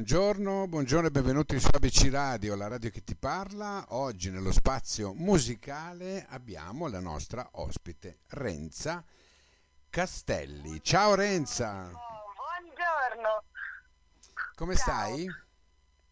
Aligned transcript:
Buongiorno, 0.00 0.66
buongiorno 0.66 1.08
e 1.08 1.10
benvenuti 1.10 1.60
su 1.60 1.68
ABC 1.70 2.08
Radio, 2.10 2.56
la 2.56 2.68
radio 2.68 2.88
che 2.88 3.04
ti 3.04 3.14
parla. 3.14 3.84
Oggi 3.88 4.30
nello 4.30 4.50
spazio 4.50 5.12
musicale 5.12 6.24
abbiamo 6.30 6.88
la 6.88 7.00
nostra 7.00 7.46
ospite 7.52 8.20
Renza 8.28 9.04
Castelli. 9.90 10.82
Ciao 10.82 11.14
Renza! 11.14 11.90
Oh, 11.90 12.32
buongiorno! 12.32 13.44
Come 14.54 14.74
Ciao. 14.74 14.84
stai? 14.84 15.24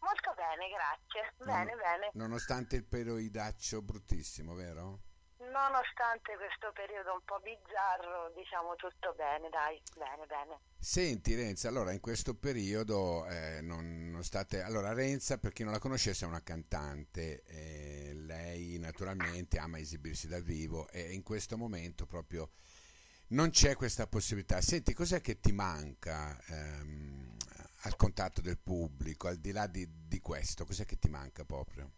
Molto 0.01 0.35
bene, 0.37 0.69
grazie. 0.69 1.35
Bene, 1.39 1.71
Non- 1.71 1.79
bene. 1.79 2.11
Nonostante 2.13 2.77
il 2.77 2.85
peroidaccio 2.85 3.81
bruttissimo, 3.81 4.53
vero? 4.53 5.01
Nonostante 5.59 6.37
questo 6.37 6.71
periodo 6.73 7.15
un 7.15 7.25
po' 7.25 7.41
bizzarro, 7.41 8.31
diciamo 8.37 8.77
tutto 8.77 9.13
bene, 9.17 9.49
dai. 9.51 9.83
Bene, 9.97 10.25
bene. 10.27 10.61
Senti 10.79 11.35
Renza, 11.35 11.67
allora 11.67 11.91
in 11.91 11.99
questo 11.99 12.35
periodo 12.35 13.27
eh, 13.27 13.61
non, 13.61 14.09
non 14.09 14.23
state... 14.23 14.63
Allora 14.63 14.93
Renza, 14.93 15.37
per 15.39 15.53
chi 15.53 15.65
non 15.65 15.73
la 15.73 15.81
conoscesse, 15.81 16.25
è 16.25 16.29
una 16.29 16.45
cantante, 16.45 17.43
eh, 17.43 18.13
lei 18.15 18.79
naturalmente 18.79 19.59
ama 19.59 19.81
esibirsi 19.81 20.29
dal 20.29 20.45
vivo 20.45 20.89
e 20.91 21.13
in 21.13 21.25
questo 21.25 21.59
momento 21.59 22.07
proprio 22.07 22.51
non 23.31 23.51
c'è 23.51 23.75
questa 23.75 24.07
possibilità. 24.07 24.61
Senti, 24.61 24.95
cos'è 24.95 25.21
che 25.21 25.41
ti 25.41 25.51
manca 25.51 26.41
ehm, 26.47 27.37
al 27.83 27.97
contatto 27.97 28.41
del 28.41 28.59
pubblico, 28.59 29.27
al 29.27 29.39
di 29.39 29.51
là 29.51 29.67
di, 29.67 29.89
di 30.07 30.21
questo? 30.21 30.65
Cos'è 30.65 30.85
che 30.85 31.01
ti 31.01 31.09
manca 31.09 31.45
proprio? 31.45 31.91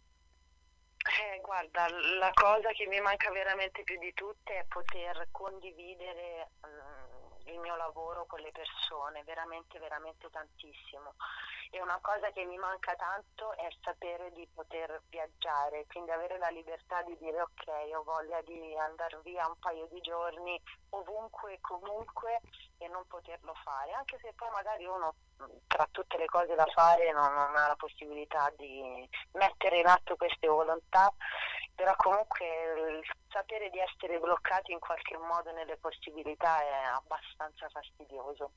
Guarda, 1.50 1.88
la 2.20 2.30
cosa 2.32 2.70
che 2.70 2.86
mi 2.86 3.00
manca 3.00 3.28
veramente 3.32 3.82
più 3.82 3.98
di 3.98 4.12
tutte 4.14 4.56
è 4.56 4.64
poter 4.68 5.26
condividere 5.32 6.50
mm, 6.64 7.19
il 7.46 7.58
mio 7.58 7.76
lavoro 7.76 8.26
con 8.26 8.40
le 8.40 8.52
persone, 8.52 9.22
veramente, 9.24 9.78
veramente 9.78 10.28
tantissimo. 10.30 11.14
E 11.70 11.80
una 11.80 11.98
cosa 12.02 12.30
che 12.32 12.44
mi 12.44 12.58
manca 12.58 12.96
tanto 12.96 13.56
è 13.56 13.68
sapere 13.82 14.32
di 14.32 14.46
poter 14.52 15.02
viaggiare, 15.08 15.86
quindi 15.86 16.10
avere 16.10 16.36
la 16.38 16.48
libertà 16.48 17.02
di 17.02 17.16
dire 17.18 17.40
ok, 17.40 17.94
ho 17.94 18.02
voglia 18.02 18.40
di 18.42 18.76
andare 18.76 19.20
via 19.22 19.46
un 19.46 19.56
paio 19.60 19.86
di 19.86 20.00
giorni, 20.00 20.60
ovunque 20.90 21.54
e 21.54 21.60
comunque, 21.60 22.40
e 22.78 22.88
non 22.88 23.06
poterlo 23.06 23.54
fare, 23.62 23.92
anche 23.92 24.18
se 24.20 24.32
poi 24.32 24.50
magari 24.50 24.84
uno 24.86 25.14
mh, 25.36 25.44
tra 25.68 25.86
tutte 25.92 26.16
le 26.16 26.26
cose 26.26 26.54
da 26.56 26.66
fare 26.66 27.12
non, 27.12 27.32
non 27.32 27.54
ha 27.54 27.68
la 27.68 27.76
possibilità 27.76 28.50
di 28.56 29.08
mettere 29.32 29.78
in 29.78 29.86
atto 29.86 30.16
queste 30.16 30.48
volontà, 30.48 31.12
però 31.80 31.96
comunque 31.96 32.44
il 32.44 33.02
sapere 33.30 33.70
di 33.70 33.78
essere 33.78 34.18
bloccati 34.18 34.70
in 34.70 34.78
qualche 34.80 35.16
modo 35.16 35.50
nelle 35.52 35.78
possibilità 35.78 36.60
è 36.60 36.72
abbastanza 36.92 37.70
fastidioso. 37.70 38.52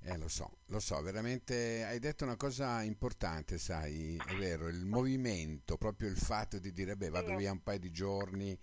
Eh, 0.00 0.16
lo 0.16 0.28
so, 0.28 0.50
lo 0.68 0.80
so, 0.80 1.02
veramente 1.02 1.84
hai 1.84 1.98
detto 1.98 2.24
una 2.24 2.36
cosa 2.36 2.82
importante, 2.82 3.58
sai, 3.58 4.16
è 4.16 4.34
vero, 4.36 4.68
il 4.68 4.86
movimento, 4.86 5.76
proprio 5.76 6.08
il 6.08 6.16
fatto 6.16 6.58
di 6.58 6.72
dire, 6.72 6.96
beh, 6.96 7.10
vado 7.10 7.36
via 7.36 7.52
un 7.52 7.62
paio 7.62 7.78
di 7.78 7.90
giorni, 7.90 8.58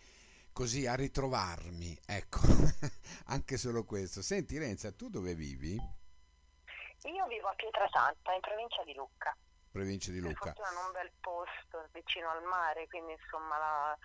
così 0.52 0.88
a 0.88 0.96
ritrovarmi, 0.96 1.96
ecco, 2.08 2.40
anche 3.30 3.58
solo 3.58 3.84
questo. 3.86 4.24
Senti 4.24 4.58
Renza, 4.58 4.92
tu 4.92 5.08
dove 5.10 5.36
vivi? 5.36 5.74
Io 5.74 7.28
vivo 7.28 7.48
a 7.48 7.54
Pietrasanta, 7.54 8.34
in 8.34 8.42
provincia 8.42 8.84
di 8.84 8.96
Lucca. 8.96 9.36
Provincia 9.72 10.12
di 10.12 10.20
Per 10.20 10.30
Lucca. 10.30 10.54
fortuna 10.54 10.70
in 10.72 10.86
un 10.86 10.92
bel 10.92 11.12
posto, 11.20 11.88
vicino 11.94 12.30
al 12.30 12.44
mare, 12.44 12.88
quindi 12.88 13.14
insomma 13.14 13.58
la- 13.58 13.98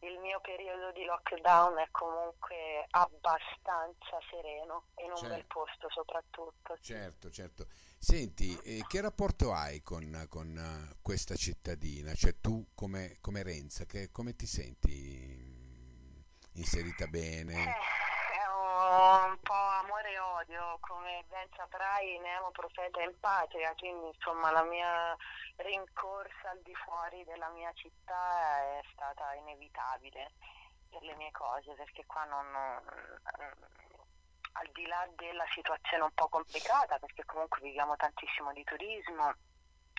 il 0.00 0.18
mio 0.18 0.40
periodo 0.40 0.92
di 0.92 1.04
lockdown 1.04 1.78
è 1.78 1.88
comunque 1.90 2.84
abbastanza 2.90 4.18
sereno, 4.30 4.88
in 4.96 5.10
un 5.10 5.16
Certo. 5.16 5.34
bel 5.34 5.44
posto 5.46 5.88
soprattutto. 5.90 6.76
sì. 6.76 6.92
Certo, 6.92 7.30
certo. 7.30 7.66
Senti, 7.98 8.54
eh, 8.62 8.84
che 8.86 9.00
rapporto 9.00 9.52
hai 9.54 9.82
con, 9.82 10.26
con, 10.28 10.54
eh, 10.56 10.96
questa 11.00 11.34
cittadina? 11.34 12.12
Cioè 12.14 12.38
tu 12.40 12.68
come, 12.74 13.16
come 13.22 13.42
Renza, 13.42 13.86
che, 13.86 14.10
come 14.12 14.36
ti 14.36 14.46
senti 14.46 15.24
mm, 15.26 16.20
inserita 16.52 17.06
bene? 17.06 17.54
Eh, 17.54 17.72
è 18.36 18.46
un, 18.48 19.38
po' 19.40 19.54
amore 19.54 19.85
e 20.46 20.58
odio, 20.58 20.78
come 20.80 21.24
ben 21.28 21.48
saprai, 21.56 22.18
ne 22.18 22.34
amo 22.34 22.50
profeta 22.50 23.00
in 23.02 23.18
patria, 23.18 23.74
quindi 23.76 24.06
insomma 24.06 24.50
la 24.50 24.62
mia 24.62 25.16
rincorsa 25.56 26.50
al 26.50 26.60
di 26.62 26.74
fuori 26.74 27.24
della 27.24 27.48
mia 27.50 27.72
città 27.74 28.78
è 28.78 28.80
stata 28.92 29.34
inevitabile 29.34 30.32
per 30.88 31.02
le 31.02 31.14
mie 31.16 31.30
cose, 31.32 31.74
perché 31.74 32.04
qua 32.06 32.24
non, 32.24 32.50
non- 32.50 32.82
al 34.58 34.68
di 34.72 34.86
là 34.86 35.06
della 35.16 35.44
situazione 35.52 36.04
un 36.04 36.12
po' 36.14 36.28
complicata, 36.28 36.98
perché 36.98 37.24
comunque 37.24 37.60
viviamo 37.60 37.96
tantissimo 37.96 38.52
di 38.52 38.64
turismo 38.64 39.34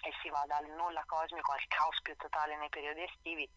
e 0.02 0.12
si 0.22 0.30
va 0.30 0.44
dal 0.47 0.66
nulla 0.69 1.03
cosmico 1.06 1.52
al 1.52 1.63
caos 1.68 2.02
più 2.02 2.16
totale 2.16 2.56
nei 2.57 2.69
periodi 2.69 3.03
estivi, 3.03 3.50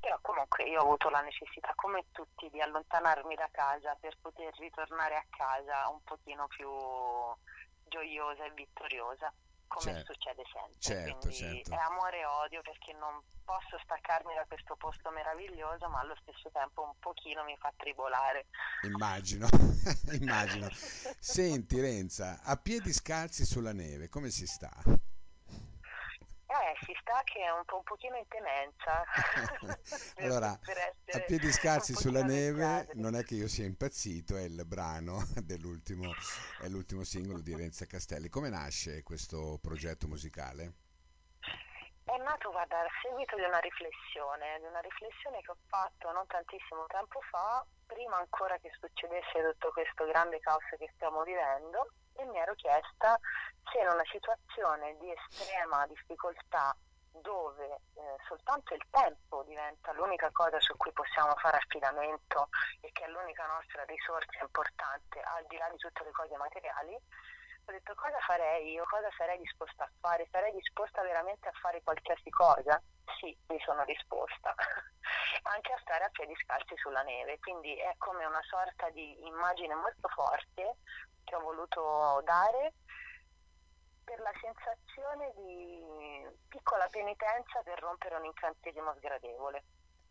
però 0.00 0.18
comunque 0.22 0.64
io 0.64 0.80
ho 0.80 0.84
avuto 0.84 1.08
la 1.10 1.20
necessità, 1.20 1.72
come 1.76 2.06
tutti, 2.10 2.48
di 2.50 2.60
allontanarmi 2.60 3.34
da 3.34 3.48
casa 3.52 3.94
per 4.00 4.16
poter 4.20 4.52
ritornare 4.58 5.14
a 5.16 5.24
casa 5.30 5.88
un 5.88 6.02
pochino 6.02 6.46
più 6.48 6.68
gioiosa 7.84 8.44
e 8.44 8.52
vittoriosa, 8.52 9.32
come 9.66 9.92
Certo, 9.92 10.12
succede 10.12 10.42
sempre. 10.52 10.78
certo, 10.78 11.28
Quindi 11.28 11.62
certo. 11.62 11.70
è 11.72 11.76
amore 11.76 12.20
e 12.20 12.24
odio 12.24 12.62
perché 12.62 12.92
non 12.94 13.20
posso 13.44 13.78
staccarmi 13.82 14.34
da 14.34 14.44
questo 14.46 14.76
posto 14.76 15.10
meraviglioso, 15.10 15.88
ma 15.88 16.00
allo 16.00 16.16
stesso 16.22 16.50
tempo 16.50 16.82
un 16.82 16.94
pochino 16.98 17.44
mi 17.44 17.56
fa 17.58 17.72
tribolare. 17.76 18.46
Immagino, 18.82 19.48
immagino. 20.20 20.68
Senti 21.18 21.80
Renza, 21.80 22.40
a 22.42 22.56
piedi 22.56 22.92
scalzi 22.92 23.44
sulla 23.44 23.72
neve, 23.72 24.08
come 24.08 24.30
si 24.30 24.46
sta? 24.46 24.70
Eh, 26.50 26.74
si 26.84 26.92
sta 27.00 27.22
che 27.22 27.38
è 27.38 27.50
un, 27.52 27.64
po', 27.64 27.76
un 27.76 27.84
pochino 27.84 28.16
in 28.16 28.26
temenza. 28.26 29.04
Allora, 30.18 30.50
a 30.50 31.20
piedi 31.20 31.52
scalzi 31.52 31.92
un 31.92 31.98
sulla 31.98 32.24
neve 32.24 32.88
non 32.94 33.14
è 33.14 33.22
che 33.22 33.36
io 33.36 33.46
sia 33.46 33.64
impazzito, 33.64 34.36
è 34.36 34.42
il 34.42 34.66
brano 34.66 35.22
dell'ultimo, 35.46 36.12
è 36.60 36.66
l'ultimo 36.66 37.04
singolo 37.04 37.40
di 37.40 37.54
Renza 37.54 37.86
Castelli. 37.86 38.28
Come 38.28 38.48
nasce 38.48 39.04
questo 39.04 39.60
progetto 39.62 40.08
musicale? 40.08 40.74
È 42.02 42.16
nato, 42.16 42.50
guarda, 42.50 42.80
a 42.80 42.88
seguito 43.00 43.36
di 43.36 43.42
una 43.42 43.60
riflessione, 43.60 44.58
di 44.58 44.66
una 44.66 44.80
riflessione 44.80 45.40
che 45.42 45.52
ho 45.52 45.56
fatto 45.68 46.10
non 46.10 46.26
tantissimo 46.26 46.84
tempo 46.88 47.20
fa, 47.30 47.64
prima 47.86 48.16
ancora 48.16 48.58
che 48.58 48.72
succedesse 48.74 49.38
tutto 49.52 49.70
questo 49.70 50.04
grande 50.06 50.40
caos 50.40 50.66
che 50.76 50.90
stiamo 50.94 51.22
vivendo, 51.22 51.86
e 52.20 52.24
mi 52.26 52.38
ero 52.38 52.54
chiesta 52.54 53.18
se 53.72 53.78
in 53.78 53.88
una 53.88 54.04
situazione 54.10 54.96
di 54.98 55.10
estrema 55.10 55.86
difficoltà 55.86 56.76
dove 57.12 57.80
eh, 57.94 58.16
soltanto 58.28 58.74
il 58.74 58.84
tempo 58.90 59.42
diventa 59.44 59.92
l'unica 59.92 60.30
cosa 60.32 60.60
su 60.60 60.76
cui 60.76 60.92
possiamo 60.92 61.34
fare 61.36 61.56
affidamento 61.56 62.48
e 62.80 62.90
che 62.92 63.04
è 63.04 63.08
l'unica 63.08 63.46
nostra 63.46 63.84
risorsa 63.84 64.42
importante 64.42 65.20
al 65.20 65.44
di 65.48 65.56
là 65.56 65.68
di 65.70 65.76
tutte 65.78 66.04
le 66.04 66.12
cose 66.12 66.36
materiali, 66.36 66.94
ho 66.94 67.72
detto 67.72 67.94
cosa 67.94 68.18
farei 68.26 68.72
io, 68.72 68.84
cosa 68.84 69.08
sarei 69.16 69.38
disposta 69.38 69.84
a 69.84 69.90
fare, 70.00 70.28
sarei 70.30 70.52
disposta 70.52 71.02
veramente 71.02 71.48
a 71.48 71.52
fare 71.60 71.82
qualsiasi 71.82 72.30
cosa? 72.30 72.80
Sì, 73.18 73.36
mi 73.48 73.60
sono 73.60 73.84
disposta, 73.84 74.54
anche 75.42 75.72
a 75.72 75.78
stare 75.82 76.04
a 76.04 76.08
piedi 76.10 76.34
scalzi 76.36 76.74
sulla 76.76 77.02
neve, 77.02 77.38
quindi 77.40 77.76
è 77.76 77.94
come 77.98 78.24
una 78.24 78.42
sorta 78.42 78.88
di 78.90 79.26
immagine 79.26 79.74
molto 79.74 80.08
forte 80.08 80.76
che 81.24 81.34
ho 81.34 81.40
voluto 81.40 82.22
dare 82.24 82.74
per 84.04 84.18
la 84.20 84.32
sensazione 84.40 85.32
di 85.36 86.28
piccola 86.48 86.86
penitenza 86.88 87.62
per 87.62 87.78
rompere 87.80 88.16
un 88.16 88.24
incantesimo 88.26 88.94
sgradevole. 88.96 89.64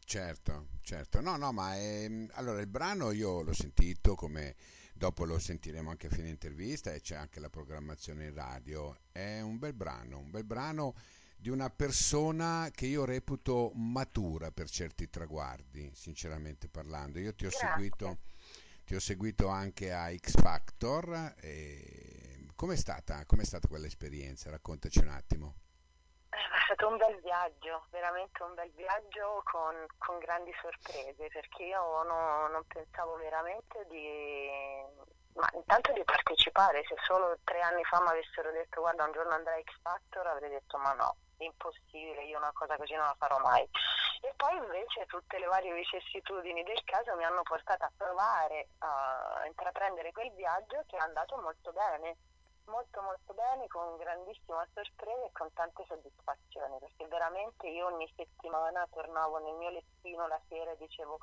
Certo, 0.03 0.69
certo. 0.81 1.21
No, 1.21 1.35
no, 1.37 1.51
ma 1.51 1.75
è- 1.75 2.09
allora 2.33 2.59
il 2.61 2.67
brano 2.67 3.11
io 3.11 3.41
l'ho 3.41 3.53
sentito 3.53 4.15
come 4.15 4.55
dopo 4.93 5.23
lo 5.23 5.37
sentiremo 5.37 5.89
anche 5.91 6.07
a 6.07 6.09
fine 6.09 6.29
intervista 6.29 6.91
e 6.91 6.99
c'è 7.01 7.15
anche 7.15 7.39
la 7.39 7.49
programmazione 7.49 8.25
in 8.25 8.33
radio. 8.33 8.97
È 9.11 9.39
un 9.41 9.59
bel 9.59 9.73
brano, 9.73 10.17
un 10.17 10.31
bel 10.31 10.45
brano 10.45 10.95
di 11.37 11.49
una 11.49 11.69
persona 11.69 12.69
che 12.73 12.87
io 12.87 13.05
reputo 13.05 13.71
matura 13.75 14.51
per 14.51 14.67
certi 14.69 15.09
traguardi, 15.09 15.91
sinceramente 15.93 16.67
parlando. 16.67 17.19
Io 17.19 17.33
ti 17.35 17.45
ho 17.45 17.49
Grazie. 17.49 17.67
seguito, 17.67 18.17
ti 18.89 18.95
ho 18.95 18.99
seguito 18.99 19.49
anche 19.49 19.93
a 19.93 20.09
X 20.09 20.41
Factor 20.41 21.35
com'è 22.55 22.75
stata, 22.75 23.23
stata 23.43 23.67
quell'esperienza? 23.67 24.49
Raccontaci 24.49 24.97
un 24.97 25.09
attimo. 25.09 25.53
Eh, 26.31 26.37
È 26.37 26.61
stato 26.65 26.87
un 26.87 26.97
bel 26.97 27.21
viaggio, 27.21 27.85
veramente 27.91 28.41
un 28.41 28.55
bel 28.55 28.71
viaggio 28.71 29.43
con, 29.45 29.85
con 29.99 30.17
grandi 30.17 30.51
sorprese, 30.59 31.27
perché 31.27 31.65
io 31.65 32.01
no- 32.01 32.47
non 32.47 32.65
pensavo 32.65 33.15
veramente 33.17 33.85
di, 33.91 34.49
ma 35.33 35.47
intanto 35.53 35.93
di 35.93 36.03
partecipare, 36.03 36.81
se 36.89 36.95
solo 37.05 37.37
tre 37.43 37.61
anni 37.61 37.83
fa 37.83 38.01
mi 38.01 38.09
avessero 38.09 38.49
detto 38.49 38.81
guarda 38.81 39.05
un 39.05 39.11
giorno 39.11 39.33
andrai 39.35 39.61
a 39.61 39.71
X 39.71 39.81
Factor 39.83 40.25
avrei 40.25 40.49
detto 40.49 40.79
ma 40.79 40.93
no, 40.93 41.15
impossibile, 41.37 42.23
io 42.25 42.39
una 42.39 42.51
cosa 42.53 42.75
così 42.75 42.93
non 42.95 43.05
la 43.05 43.15
farò 43.19 43.37
mai. 43.37 43.69
E 44.21 44.33
poi 44.35 44.57
invece 44.57 45.05
tutte 45.05 45.39
le 45.39 45.45
varie 45.45 45.73
vicissitudini 45.73 46.63
del 46.63 46.83
caso 46.83 47.15
mi 47.15 47.23
hanno 47.23 47.43
portato 47.43 47.85
a 47.85 47.91
provare 47.95 48.69
a 48.79 49.43
intraprendere 49.47 50.11
quel 50.11 50.31
viaggio 50.33 50.83
che 50.87 50.97
è 50.97 50.99
andato 50.99 51.37
molto 51.37 51.71
bene 51.71 52.17
molto 52.69 53.01
molto 53.01 53.33
bene, 53.33 53.67
con 53.67 53.97
grandissima 53.97 54.65
sorpresa 54.73 55.25
e 55.25 55.31
con 55.33 55.51
tante 55.53 55.83
soddisfazioni, 55.87 56.77
perché 56.79 57.07
veramente 57.07 57.67
io 57.67 57.87
ogni 57.87 58.09
settimana 58.15 58.87
tornavo 58.91 59.39
nel 59.39 59.55
mio 59.55 59.69
lettino 59.69 60.27
la 60.27 60.39
sera 60.47 60.71
e 60.71 60.77
dicevo 60.77 61.17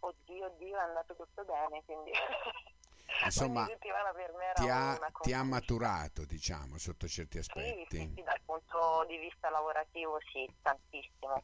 oddio, 0.00 0.46
oddio, 0.46 0.76
è 0.78 0.80
andato 0.80 1.14
tutto 1.14 1.44
bene, 1.44 1.82
quindi 1.84 2.12
insomma 3.24 3.66
ti 3.66 4.68
ha, 4.68 4.98
ti 5.20 5.32
ha, 5.32 5.42
maturato 5.42 6.24
diciamo 6.24 6.78
sotto 6.78 7.06
certi 7.06 7.38
aspetti 7.38 7.96
sì, 7.96 7.98
sì, 7.98 8.12
sì, 8.16 8.22
dal 8.22 8.40
punto 8.44 9.04
di 9.06 9.18
vista 9.18 9.50
lavorativo 9.50 10.18
sì 10.32 10.50
tantissimo 10.62 11.42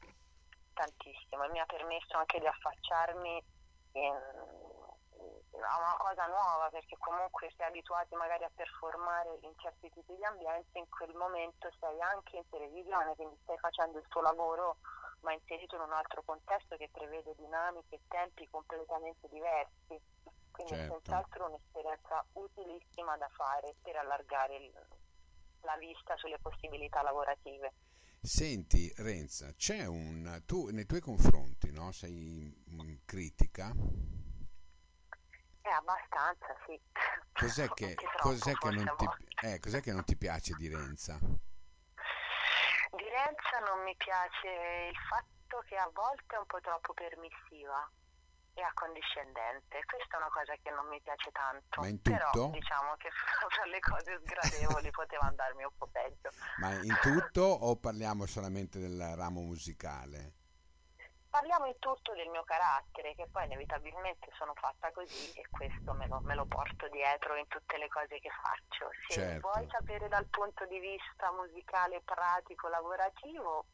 tantissimo 0.79 1.43
e 1.43 1.49
mi 1.51 1.59
ha 1.59 1.67
permesso 1.67 2.17
anche 2.17 2.39
di 2.39 2.47
affacciarmi 2.47 3.43
a 5.59 5.79
una 5.79 5.97
cosa 5.99 6.27
nuova 6.27 6.69
perché 6.71 6.97
comunque 6.99 7.53
sei 7.57 7.67
abituati 7.67 8.15
magari 8.15 8.45
a 8.45 8.51
performare 8.55 9.39
in 9.43 9.53
certi 9.57 9.91
tipi 9.91 10.15
di 10.15 10.25
ambienti 10.25 10.79
in 10.79 10.89
quel 10.89 11.13
momento 11.15 11.69
sei 11.81 12.01
anche 12.01 12.37
in 12.37 12.49
televisione 12.49 13.17
quindi 13.17 13.37
stai 13.43 13.59
facendo 13.59 13.99
il 13.99 14.07
tuo 14.07 14.21
lavoro 14.21 14.79
ma 15.23 15.33
inserito 15.33 15.75
in 15.75 15.83
un 15.83 15.93
altro 15.93 16.23
contesto 16.25 16.77
che 16.77 16.89
prevede 16.93 17.35
dinamiche 17.37 17.97
e 17.97 18.01
tempi 18.07 18.49
completamente 18.49 19.27
diversi 19.29 19.99
quindi 20.53 20.75
certo. 20.75 20.95
è 20.95 20.99
senz'altro 20.99 21.47
un'esperienza 21.47 22.25
utilissima 22.35 23.17
da 23.17 23.29
fare 23.35 23.75
per 23.83 23.97
allargare 23.97 24.57
il, 24.57 24.73
la 25.63 25.77
vista 25.77 26.17
sulle 26.17 26.39
possibilità 26.39 27.03
lavorative. 27.03 27.73
Senti 28.21 28.93
Renza, 28.97 29.55
c'è 29.55 29.87
un 29.87 30.43
tu 30.45 30.69
nei 30.71 30.87
tuoi 30.87 31.01
confronti, 31.01 31.71
no? 31.71 31.93
Sei 31.93 32.53
um, 32.67 33.01
critica? 33.05 33.73
Eh, 35.63 35.71
abbastanza, 35.71 36.47
sì. 36.67 36.79
Cos'è 37.33 37.69
che, 37.69 37.95
troppo, 37.95 38.29
cos'è, 38.29 38.53
che 38.55 38.69
ti, 38.97 39.07
eh, 39.47 39.61
cos'è 39.61 39.81
che 39.81 39.93
non 39.93 40.05
ti 40.05 40.17
piace 40.17 40.55
di 40.55 40.69
Renza? 40.69 41.19
Di 41.21 43.05
Renza 43.05 43.59
non 43.67 43.85
mi 43.85 43.95
piace 43.97 44.89
il 44.91 44.97
fatto 45.09 45.63
che 45.67 45.77
a 45.77 45.89
volte 45.95 46.35
è 46.35 46.39
un 46.39 46.47
po' 46.47 46.61
troppo 46.61 46.93
permissiva 46.95 47.89
e 48.59 48.63
accondiscendente. 48.63 49.85
Questa 49.85 50.17
è 50.17 50.21
una 50.21 50.31
cosa 50.31 50.55
che 50.61 50.71
non 50.71 50.87
mi 50.89 51.01
piace 51.01 51.31
tanto. 51.31 51.81
Ma 51.81 51.87
in 51.87 52.03
tutto? 52.03 52.31
Però 52.31 52.51
diciamo 52.51 52.95
che 52.99 53.09
fra 53.49 53.65
le 53.65 53.79
cose 53.79 54.19
sgradevoli 54.19 54.91
poteva 54.91 55.27
andarmi 55.27 55.63
un 55.63 55.77
po' 55.77 55.87
peggio. 55.87 56.31
Ma 56.59 56.75
in 56.83 56.99
tutto 57.01 57.43
o 57.43 57.77
parliamo 57.77 58.27
solamente 58.27 58.79
del 58.79 59.15
ramo 59.15 59.41
musicale? 59.41 60.35
Parliamo 61.31 61.67
in 61.67 61.79
tutto 61.79 62.15
del 62.15 62.29
mio 62.31 62.43
carattere, 62.43 63.15
che 63.15 63.29
poi 63.31 63.45
inevitabilmente 63.45 64.31
sono 64.39 64.55
fatta 64.55 64.91
così 64.91 65.31
e 65.39 65.47
questo 65.51 65.93
me 65.93 66.09
lo, 66.09 66.21
me 66.21 66.35
lo 66.35 66.47
porto 66.47 66.89
dietro 66.89 67.37
in 67.37 67.47
tutte 67.47 67.77
le 67.77 67.87
cose 67.89 68.19
che 68.19 68.31
faccio. 68.43 68.89
Se 69.07 69.21
certo. 69.21 69.51
vuoi 69.53 69.69
sapere 69.71 70.09
dal 70.09 70.27
punto 70.27 70.65
di 70.67 70.81
vista 70.81 71.31
musicale, 71.33 72.01
pratico, 72.01 72.69
lavorativo, 72.69 73.67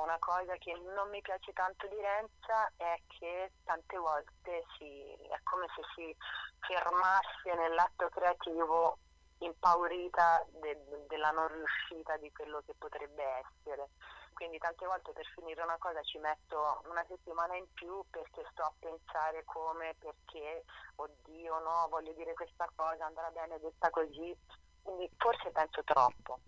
una 0.00 0.18
cosa 0.18 0.56
che 0.56 0.72
non 0.94 1.08
mi 1.10 1.20
piace 1.20 1.52
tanto 1.52 1.86
di 1.86 1.96
Renza 2.00 2.72
è 2.76 3.00
che 3.18 3.52
tante 3.64 3.96
volte 3.96 4.64
si, 4.76 5.12
è 5.28 5.38
come 5.42 5.66
se 5.74 5.82
si 5.94 6.16
fermasse 6.60 7.54
nell'atto 7.54 8.08
creativo 8.08 8.98
impaurita 9.38 10.44
de, 10.50 11.06
della 11.08 11.30
non 11.30 11.48
riuscita 11.48 12.16
di 12.18 12.30
quello 12.32 12.62
che 12.66 12.74
potrebbe 12.76 13.22
essere. 13.22 13.90
Quindi 14.32 14.58
tante 14.58 14.86
volte 14.86 15.12
per 15.12 15.26
finire 15.34 15.62
una 15.62 15.76
cosa 15.78 16.02
ci 16.02 16.18
metto 16.18 16.82
una 16.88 17.04
settimana 17.06 17.56
in 17.56 17.70
più 17.74 18.02
perché 18.08 18.46
sto 18.52 18.62
a 18.62 18.72
pensare 18.78 19.44
come, 19.44 19.94
perché, 19.98 20.64
oddio 20.96 21.58
no, 21.58 21.86
voglio 21.90 22.12
dire 22.12 22.32
questa 22.32 22.68
cosa, 22.74 23.04
andrà 23.04 23.30
bene 23.30 23.58
detta 23.60 23.90
così. 23.90 24.34
Quindi 24.82 25.10
forse 25.18 25.50
penso 25.50 25.84
troppo. 25.84 26.38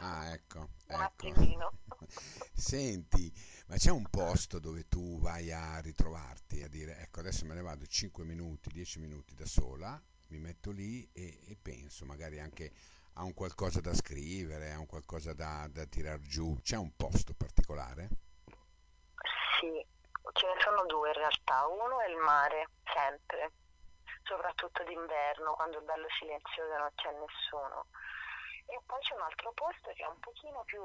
Ah, 0.00 0.32
ecco. 0.32 0.70
ecco. 0.86 1.70
Senti, 2.54 3.32
ma 3.66 3.76
c'è 3.76 3.90
un 3.90 4.08
posto 4.08 4.58
dove 4.58 4.88
tu 4.88 5.20
vai 5.20 5.52
a 5.52 5.78
ritrovarti, 5.80 6.62
a 6.62 6.68
dire, 6.68 6.98
ecco, 6.98 7.20
adesso 7.20 7.44
me 7.46 7.54
ne 7.54 7.62
vado 7.62 7.86
5 7.86 8.24
minuti, 8.24 8.70
10 8.70 9.00
minuti 9.00 9.34
da 9.34 9.46
sola, 9.46 10.00
mi 10.28 10.38
metto 10.38 10.70
lì 10.70 11.08
e, 11.12 11.40
e 11.48 11.56
penso 11.60 12.04
magari 12.04 12.40
anche 12.40 12.72
a 13.14 13.24
un 13.24 13.34
qualcosa 13.34 13.80
da 13.80 13.94
scrivere, 13.94 14.72
a 14.72 14.78
un 14.78 14.86
qualcosa 14.86 15.34
da, 15.34 15.68
da 15.70 15.84
tirar 15.86 16.18
giù. 16.20 16.58
C'è 16.62 16.76
un 16.76 16.94
posto 16.96 17.34
particolare? 17.34 18.08
Sì, 19.60 19.86
ce 20.32 20.46
ne 20.46 20.60
sono 20.60 20.86
due 20.86 21.08
in 21.08 21.14
realtà. 21.14 21.66
Uno 21.66 22.00
è 22.00 22.08
il 22.08 22.16
mare, 22.16 22.68
sempre, 22.92 23.52
soprattutto 24.22 24.82
d'inverno, 24.84 25.54
quando 25.54 25.78
è 25.78 25.84
bello 25.84 26.06
silenzioso 26.18 26.74
e 26.74 26.78
non 26.78 26.90
c'è 26.94 27.10
nessuno 27.12 27.86
e 28.66 28.80
poi 28.86 29.00
c'è 29.00 29.14
un 29.14 29.22
altro 29.22 29.52
posto 29.52 29.90
che 29.94 30.02
è 30.02 30.06
un 30.06 30.18
pochino 30.20 30.62
più 30.64 30.80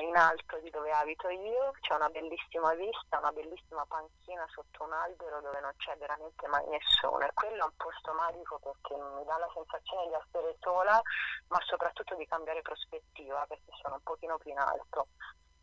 in 0.00 0.16
alto 0.16 0.58
di 0.58 0.70
dove 0.70 0.90
abito 0.90 1.28
io, 1.28 1.72
c'è 1.80 1.94
una 1.94 2.08
bellissima 2.08 2.74
vista, 2.74 3.18
una 3.18 3.32
bellissima 3.32 3.84
panchina 3.86 4.46
sotto 4.50 4.84
un 4.84 4.92
albero 4.92 5.40
dove 5.40 5.60
non 5.60 5.72
c'è 5.76 5.96
veramente 5.96 6.46
mai 6.48 6.66
nessuno. 6.68 7.20
E 7.20 7.30
quello 7.34 7.62
è 7.62 7.64
un 7.64 7.76
posto 7.76 8.12
magico 8.12 8.58
perché 8.58 8.94
mi 8.94 9.24
dà 9.24 9.38
la 9.38 9.50
sensazione 9.54 10.08
di 10.08 10.14
essere 10.14 10.56
sola 10.60 11.00
ma 11.48 11.58
soprattutto 11.66 12.14
di 12.16 12.26
cambiare 12.26 12.62
prospettiva 12.62 13.44
perché 13.46 13.72
sono 13.80 13.96
un 13.96 14.02
pochino 14.02 14.38
più 14.38 14.50
in 14.50 14.58
alto 14.58 15.08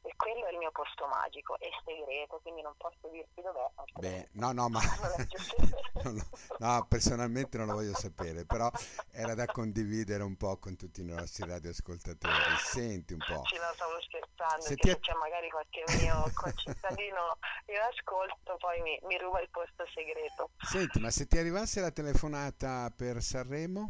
e 0.01 0.13
quello 0.15 0.45
è 0.47 0.51
il 0.51 0.57
mio 0.57 0.71
posto 0.71 1.07
magico, 1.07 1.57
è 1.59 1.69
segreto, 1.83 2.39
quindi 2.41 2.61
non 2.61 2.73
posso 2.77 3.07
dirti 3.11 3.41
dov'è. 3.41 3.69
Beh, 3.99 4.29
no, 4.33 4.51
no, 4.51 4.69
ma 4.69 4.79
no, 6.03 6.13
no, 6.59 6.85
personalmente 6.87 7.57
non 7.57 7.67
lo 7.67 7.73
voglio 7.73 7.93
sapere, 7.93 8.45
però 8.45 8.69
era 9.11 9.33
da 9.35 9.45
condividere 9.45 10.23
un 10.23 10.37
po' 10.37 10.57
con 10.57 10.75
tutti 10.75 11.01
i 11.01 11.05
nostri 11.05 11.47
radioascoltatori. 11.47 12.33
Senti 12.57 13.13
un 13.13 13.19
po'. 13.19 13.43
Sì, 13.45 13.55
no, 13.57 13.71
stavo 13.73 14.01
scherzando, 14.01 14.61
se, 14.61 14.75
ti... 14.75 14.99
c'è 14.99 15.13
magari 15.13 15.49
qualche 15.49 15.83
mio 16.01 16.23
concittadino 16.33 17.37
in 17.65 17.77
ascolto, 17.77 18.55
poi 18.57 18.81
mi, 18.81 18.99
mi 19.03 19.17
ruba 19.17 19.41
il 19.41 19.49
posto 19.49 19.85
segreto. 19.93 20.51
Senti, 20.61 20.99
ma 20.99 21.09
se 21.11 21.27
ti 21.27 21.37
arrivasse 21.37 21.81
la 21.81 21.91
telefonata 21.91 22.91
per 22.95 23.21
Sanremo? 23.21 23.87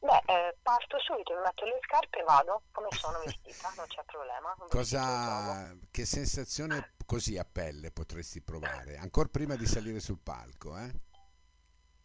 Beh, 0.00 0.22
eh, 0.26 0.56
parto 0.62 0.98
subito, 0.98 1.34
mi 1.34 1.42
metto 1.42 1.64
le 1.66 1.78
scarpe 1.82 2.20
e 2.20 2.22
vado 2.22 2.62
come 2.72 2.88
sono 2.90 3.18
vestita, 3.20 3.70
non 3.76 3.86
c'è 3.86 4.02
problema. 4.04 4.56
Cosa, 4.70 5.76
che 5.90 6.06
sensazione 6.06 6.94
così 7.04 7.36
a 7.36 7.44
pelle 7.44 7.90
potresti 7.90 8.40
provare? 8.40 8.96
Ancora 8.96 9.28
prima 9.28 9.56
di 9.56 9.66
salire 9.66 10.00
sul 10.00 10.18
palco, 10.18 10.76
eh? 10.78 10.90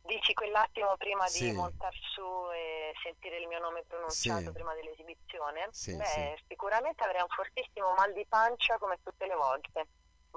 Dici 0.01 0.33
quell'attimo 0.33 0.95
prima 0.97 1.25
sì. 1.27 1.49
di 1.49 1.55
montare 1.55 1.95
su 2.13 2.21
e 2.53 2.93
sentire 3.01 3.37
il 3.37 3.47
mio 3.47 3.59
nome 3.59 3.83
pronunciato 3.87 4.41
sì. 4.41 4.51
prima 4.51 4.73
dell'esibizione? 4.75 5.67
Sì, 5.71 5.95
Beh, 5.95 6.37
sicuramente 6.47 7.01
avrei 7.03 7.21
un 7.21 7.29
fortissimo 7.29 7.93
mal 7.93 8.11
di 8.13 8.25
pancia 8.27 8.77
come 8.77 8.99
tutte 9.01 9.25
le 9.25 9.35
volte 9.35 9.87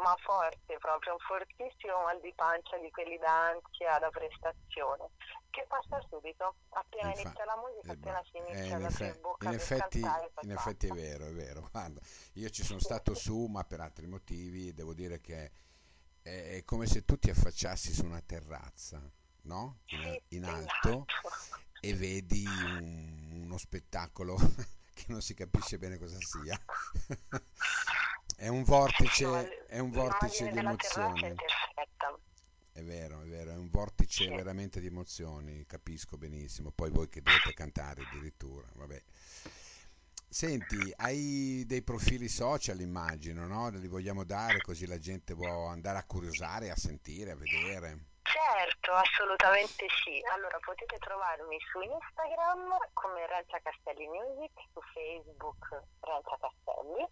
ma 0.03 0.15
forte 0.23 0.77
proprio, 0.79 1.13
un 1.13 1.19
fortissimo 1.19 2.03
mal 2.05 2.21
di 2.21 2.33
pancia 2.35 2.79
di 2.79 2.91
quelli 2.91 3.19
da 3.19 3.51
ansia, 3.51 3.99
da 3.99 4.11
prestazione, 4.11 5.11
che 5.51 5.67
passa 5.69 6.01
subito, 6.09 6.55
appena 6.71 7.09
Infa- 7.09 7.23
inizia 7.23 7.45
la 7.45 7.57
musica, 7.57 7.93
eh, 7.93 7.95
appena 7.95 8.23
si 8.31 8.37
inizia 8.39 8.79
eh, 8.79 8.85
aprire 8.85 9.19
bocca 9.21 9.49
in 9.49 9.55
effetti, 9.55 10.01
in 10.01 10.51
effetti 10.53 10.87
è 10.87 10.93
vero, 10.93 11.27
è 11.27 11.33
vero, 11.33 11.69
guarda, 11.71 12.01
io 12.35 12.49
ci 12.51 12.63
sono 12.63 12.81
stato 12.81 13.15
su, 13.15 13.47
ma 13.47 13.65
per 13.65 13.81
altri 13.81 14.07
motivi, 14.07 14.73
devo 14.73 14.95
dire 14.95 15.21
che 15.21 15.53
è, 16.23 16.57
è 16.57 16.65
come 16.65 16.87
se 16.87 17.05
tu 17.05 17.19
ti 17.19 17.31
affacciassi 17.31 17.93
su 17.93 18.05
una 18.05 18.21
terrazza, 18.21 19.01
no? 19.43 19.81
In, 19.87 20.21
in 20.29 20.45
alto, 20.45 21.07
esatto. 21.07 21.51
e 21.81 21.95
vedi 21.95 22.45
un, 22.63 23.43
uno 23.45 23.59
spettacolo 23.59 24.37
che 24.95 25.07
non 25.09 25.23
si 25.23 25.35
capisce 25.35 25.79
bene 25.79 25.99
cosa 25.99 26.19
sia. 26.21 26.59
È 28.41 28.47
un 28.47 28.63
vortice, 28.63 29.67
è 29.67 29.81
un 29.81 29.91
vortice 29.91 30.49
di 30.53 30.59
emozioni. 30.59 31.35
È 32.73 32.83
vero, 32.83 33.23
è 33.23 33.27
vero, 33.27 33.51
è 33.51 33.57
un 33.57 33.69
vortice 33.69 34.27
sì. 34.27 34.31
veramente 34.31 34.79
di 34.79 34.87
emozioni, 34.87 35.67
capisco 35.67 36.17
benissimo. 36.17 36.71
Poi 36.71 36.89
voi 36.91 37.09
che 37.09 37.21
dovete 37.21 37.53
cantare 37.53 38.03
addirittura, 38.03 38.65
vabbè. 38.75 39.03
Senti, 40.29 40.93
hai 40.99 41.65
dei 41.67 41.83
profili 41.83 42.29
social, 42.29 42.79
immagino, 42.79 43.45
no? 43.49 43.71
Li 43.71 43.89
vogliamo 43.89 44.23
dare 44.23 44.61
così 44.61 44.87
la 44.87 45.01
gente 45.01 45.35
può 45.35 45.67
andare 45.67 45.99
a 45.99 46.05
curiosare, 46.05 46.71
a 46.71 46.77
sentire, 46.77 47.33
a 47.33 47.37
vedere. 47.37 48.05
Certo, 48.23 48.93
assolutamente 48.93 49.85
sì. 50.05 50.23
Allora 50.33 50.59
potete 50.65 50.97
trovarmi 50.99 51.59
su 51.73 51.81
Instagram 51.81 52.77
come 52.93 53.27
Renza 53.27 53.59
Castelli 53.59 54.07
Music, 54.07 54.53
su 54.73 54.81
Facebook 54.95 55.83
Renza 55.99 56.39
Castelli 56.39 57.05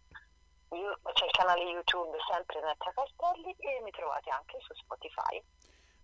c'è 0.69 1.25
il 1.25 1.33
canale 1.33 1.63
YouTube 1.63 2.17
sempre 2.31 2.61
Netta 2.61 2.93
Castelli 2.93 3.55
e 3.59 3.81
mi 3.83 3.91
trovate 3.91 4.31
anche 4.31 4.59
su 4.61 4.75
Spotify. 4.75 5.43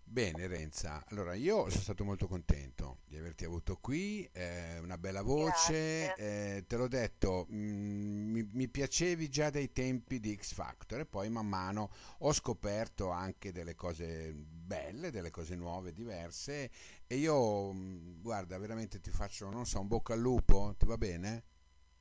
Bene 0.05 0.45
Renza, 0.45 1.03
allora 1.09 1.33
io 1.33 1.69
sono 1.69 1.81
stato 1.81 2.03
molto 2.03 2.27
contento 2.27 2.97
di 3.07 3.17
averti 3.17 3.45
avuto 3.45 3.77
qui, 3.77 4.29
eh, 4.31 4.77
una 4.77 4.97
bella 4.99 5.23
voce, 5.23 6.13
eh, 6.13 6.65
te 6.67 6.75
l'ho 6.75 6.87
detto, 6.87 7.47
mh, 7.49 7.55
mm, 7.55 8.31
mi, 8.31 8.49
mi, 8.51 8.67
piacevi 8.67 9.27
già 9.29 9.49
dai 9.49 9.71
tempi 9.71 10.19
di 10.19 10.35
X 10.35 10.53
Factor 10.53 10.99
e 10.99 11.05
poi 11.05 11.29
man 11.29 11.47
mano 11.47 11.89
ho 12.19 12.31
scoperto 12.31 13.09
anche 13.09 13.51
delle 13.51 13.73
cose 13.73 14.33
belle, 14.35 15.09
delle 15.09 15.31
cose 15.31 15.55
nuove, 15.55 15.93
diverse. 15.93 16.69
E 17.07 17.15
io, 17.15 17.71
mh, 17.71 17.77
mm, 17.77 18.21
guarda, 18.21 18.59
veramente 18.59 18.99
ti 18.99 19.09
faccio, 19.09 19.49
non 19.49 19.65
so, 19.65 19.79
un 19.79 19.87
bocca 19.87 20.13
al 20.13 20.19
lupo, 20.19 20.75
ti 20.77 20.85
va 20.85 20.97
bene? 20.97 21.43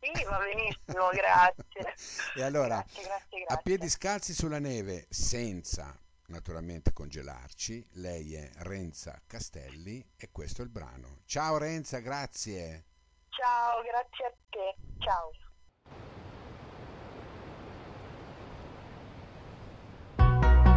Sì, 0.03 0.25
va 0.25 0.39
benissimo, 0.39 1.11
grazie. 1.11 1.95
e 2.35 2.43
allora, 2.43 2.79
grazie, 2.79 3.03
grazie, 3.05 3.39
grazie. 3.39 3.47
a 3.47 3.57
piedi 3.59 3.89
scalzi 3.89 4.35
sulla 4.35 4.59
neve, 4.59 5.07
senza 5.09 5.97
naturalmente 6.27 6.93
congelarci. 6.93 7.87
Lei 7.93 8.35
è 8.35 8.51
Renza 8.63 9.23
Castelli 9.25 10.05
e 10.17 10.31
questo 10.33 10.63
è 10.63 10.65
il 10.65 10.71
brano. 10.71 11.21
Ciao 11.25 11.57
Renza, 11.57 12.01
grazie. 12.01 12.87
Ciao, 13.29 13.81
grazie 13.83 14.27
a 14.27 14.33
te. 14.51 14.75
Ciao. 14.99 15.31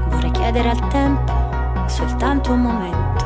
Vorrei 0.09 0.31
chiedere 0.31 0.69
al 0.69 0.87
tempo 0.89 1.87
soltanto 1.89 2.51
un 2.51 2.61
momento. 2.61 3.25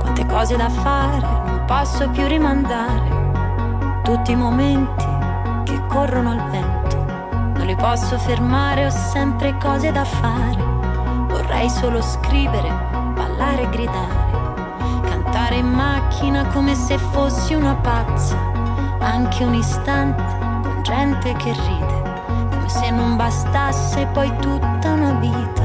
Quante 0.00 0.26
cose 0.26 0.56
da 0.56 0.68
fare, 0.68 1.20
non 1.20 1.64
posso 1.66 2.10
più 2.10 2.26
rimandare. 2.26 4.02
Tutti 4.02 4.32
i 4.32 4.36
momenti 4.36 5.05
che 5.66 5.86
corrono 5.88 6.30
al 6.30 6.50
vento. 6.50 6.96
Non 7.58 7.66
li 7.66 7.76
posso 7.76 8.16
fermare, 8.18 8.86
ho 8.86 8.90
sempre 8.90 9.56
cose 9.58 9.90
da 9.90 10.04
fare 10.04 10.76
Vorrei 11.36 11.68
solo 11.68 12.00
scrivere, 12.00 12.68
ballare 13.14 13.62
e 13.62 13.68
gridare, 13.68 15.00
cantare 15.02 15.56
in 15.56 15.66
macchina 15.66 16.46
come 16.46 16.74
se 16.74 16.96
fossi 16.98 17.54
una 17.54 17.74
pazza, 17.74 18.36
anche 19.00 19.44
un 19.44 19.54
istante 19.54 20.22
con 20.62 20.82
gente 20.82 21.32
che 21.34 21.52
ride, 21.52 22.02
come 22.50 22.68
se 22.68 22.90
non 22.90 23.16
bastasse 23.16 24.06
poi 24.06 24.32
tutta 24.38 24.92
una 24.92 25.12
vita. 25.20 25.62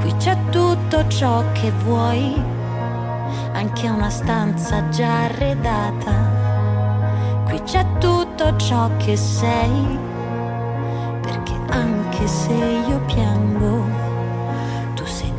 Qui 0.00 0.14
c'è 0.16 0.36
tutto 0.50 1.06
ciò 1.08 1.44
che 1.52 1.70
vuoi, 1.70 2.34
anche 3.52 3.88
una 3.88 4.10
stanza 4.10 4.88
già 4.88 5.22
arredata. 5.24 6.41
Qui 7.52 7.60
c'è 7.64 7.84
tutto 7.98 8.56
ciò 8.56 8.88
che 8.96 9.14
sei, 9.14 9.98
perché 11.20 11.52
anche 11.68 12.26
se 12.26 12.50
io 12.50 12.98
piango 13.04 13.84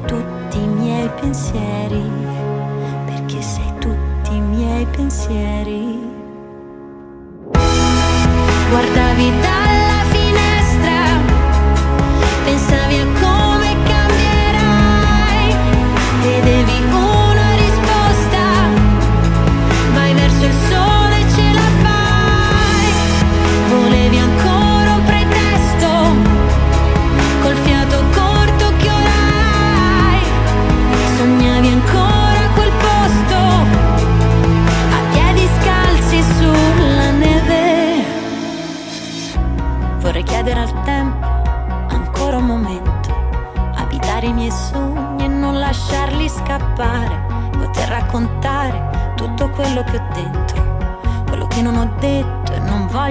tutti 0.06 0.60
i 0.60 0.68
miei 0.68 1.10
pensieri, 1.20 2.08
perché 3.06 3.42
sei 3.42 3.74
tutti 3.80 4.36
i 4.36 4.40
miei 4.40 4.86
pensieri. 4.86 6.08
Guardavi 8.70 9.32
dalla 9.42 9.63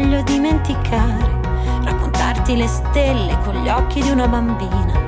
voglio 0.02 0.22
dimenticare, 0.22 1.40
raccontarti 1.84 2.56
le 2.56 2.66
stelle 2.66 3.38
con 3.44 3.54
gli 3.54 3.68
occhi 3.68 4.02
di 4.02 4.10
una 4.10 4.26
bambina, 4.26 4.98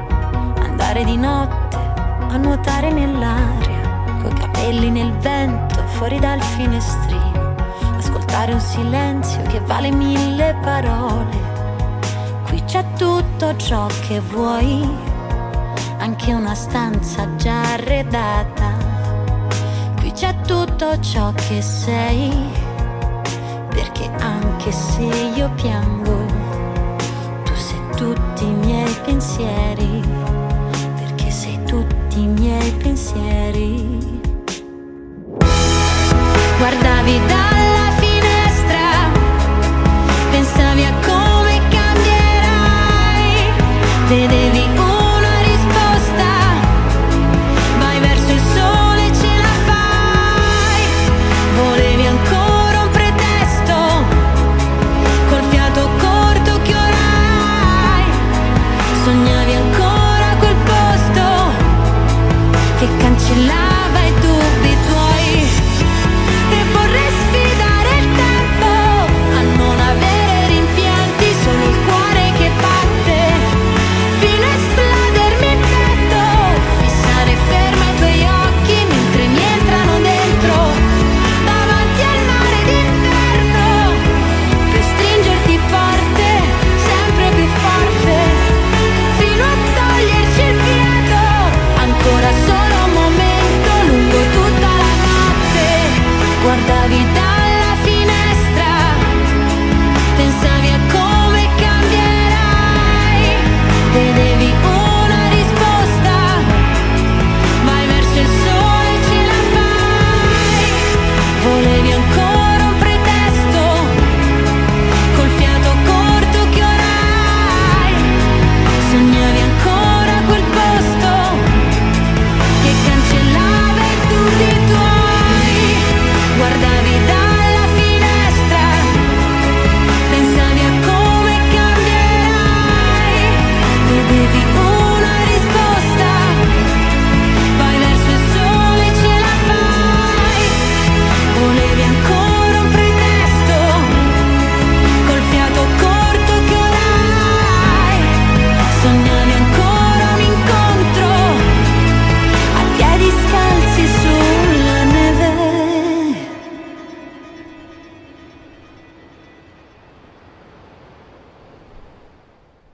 andare 0.60 1.04
di 1.04 1.16
notte 1.16 1.76
a 2.28 2.36
nuotare 2.36 2.92
nell'aria, 2.92 4.14
coi 4.22 4.32
capelli 4.34 4.90
nel 4.90 5.12
vento, 5.14 5.82
fuori 5.94 6.20
dal 6.20 6.40
finestrino, 6.40 7.56
ascoltare 7.98 8.52
un 8.52 8.60
silenzio 8.60 9.42
che 9.42 9.58
vale 9.60 9.90
mille 9.90 10.56
parole. 10.62 11.42
Qui 12.46 12.62
c'è 12.64 12.84
tutto 12.96 13.56
ciò 13.56 13.86
che 14.06 14.20
vuoi, 14.20 14.88
anche 15.98 16.32
una 16.32 16.54
stanza 16.54 17.34
già 17.34 17.72
arredata. 17.72 18.70
Qui 19.96 20.12
c'è 20.12 20.40
tutto 20.42 21.00
ciò 21.00 21.32
che 21.32 21.60
sei, 21.62 22.32
io 25.44 25.50
piango, 25.56 26.24
tu 27.44 27.54
sei 27.54 27.78
tutti 27.96 28.44
i 28.44 28.54
miei 28.64 28.96
pensieri, 29.04 30.02
perché 30.96 31.30
sei 31.30 31.62
tutti 31.64 32.20
i 32.20 32.26
miei 32.26 32.72
pensieri. 32.72 34.22
Guardavi 36.56 37.20
dalla 37.26 37.90
finestra, 37.98 39.10
pensavi 40.30 40.84
a 40.84 40.92
come 41.04 41.60
cambierai, 41.68 43.52
vedevi 44.08 44.43